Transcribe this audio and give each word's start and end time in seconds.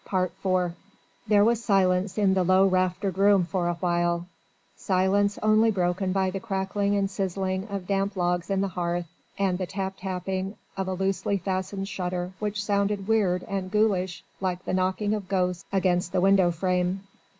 IV 0.11 0.31
There 1.27 1.45
was 1.45 1.63
silence 1.63 2.17
in 2.17 2.33
the 2.33 2.41
low 2.43 2.65
raftered 2.65 3.19
room 3.19 3.45
for 3.45 3.67
awhile: 3.67 4.25
silence 4.75 5.37
only 5.43 5.69
broken 5.69 6.11
by 6.11 6.31
the 6.31 6.39
crackling 6.39 6.95
and 6.95 7.07
sizzling 7.07 7.67
of 7.67 7.85
damp 7.85 8.15
logs 8.15 8.49
in 8.49 8.61
the 8.61 8.69
hearth, 8.69 9.05
and 9.37 9.59
the 9.59 9.67
tap 9.67 9.97
tapping 9.99 10.55
of 10.75 10.87
a 10.87 10.95
loosely 10.95 11.37
fastened 11.37 11.87
shutter 11.87 12.31
which 12.39 12.63
sounded 12.65 13.07
weird 13.07 13.43
and 13.43 13.69
ghoulish 13.69 14.23
like 14.39 14.65
the 14.65 14.73
knocking 14.73 15.13
of 15.13 15.27
ghosts 15.29 15.65
against 15.71 16.13
the 16.13 16.21
window 16.21 16.49
frame. 16.49 17.01